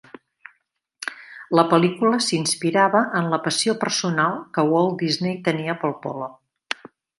[1.59, 6.35] La pel·lícula s'inspirava en la passió personal que Walt Disney tenia pel polo